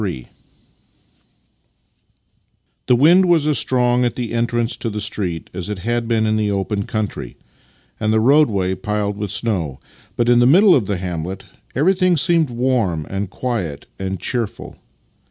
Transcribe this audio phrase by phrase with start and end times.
[0.03, 0.27] III
[2.87, 6.25] The wind was as strong at the entrance to the street as it had been
[6.25, 7.37] in the open country,
[7.99, 9.79] and the roadway piled with snow,
[10.15, 11.45] but in the middle of the hamlet
[11.75, 14.75] everything seemed warm and quiet and cheerful.